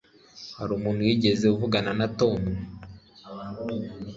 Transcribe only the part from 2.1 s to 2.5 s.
Tom?